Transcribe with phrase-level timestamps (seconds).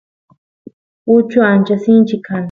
[1.07, 2.39] uchu ancha sinchi kan